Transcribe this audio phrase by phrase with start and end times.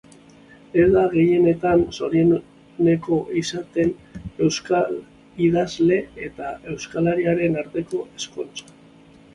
[0.83, 3.93] Ez da gehienetan zorionekoa izaten
[4.47, 4.99] euskal
[5.51, 8.77] idazle eta euskalariaren arteko ezkontza.